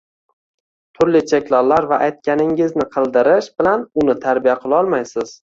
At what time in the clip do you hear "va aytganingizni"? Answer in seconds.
1.93-2.89